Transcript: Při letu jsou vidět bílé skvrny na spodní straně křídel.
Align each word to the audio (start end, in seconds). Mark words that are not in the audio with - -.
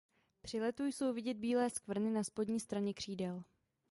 Při 0.41 0.59
letu 0.61 0.83
jsou 0.85 1.13
vidět 1.13 1.37
bílé 1.37 1.69
skvrny 1.69 2.11
na 2.11 2.23
spodní 2.23 2.59
straně 2.59 2.93
křídel. 2.93 3.43